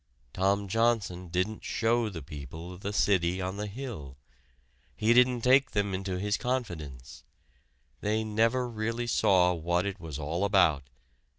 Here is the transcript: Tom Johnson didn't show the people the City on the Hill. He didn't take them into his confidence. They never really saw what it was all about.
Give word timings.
Tom 0.33 0.67
Johnson 0.67 1.27
didn't 1.27 1.63
show 1.63 2.09
the 2.09 2.23
people 2.23 2.75
the 2.75 2.91
City 2.91 3.39
on 3.39 3.57
the 3.57 3.67
Hill. 3.67 4.17
He 4.97 5.13
didn't 5.13 5.41
take 5.41 5.69
them 5.73 5.93
into 5.93 6.17
his 6.17 6.37
confidence. 6.37 7.23
They 7.99 8.23
never 8.23 8.67
really 8.67 9.05
saw 9.05 9.53
what 9.53 9.85
it 9.85 9.99
was 9.99 10.17
all 10.17 10.43
about. 10.43 10.85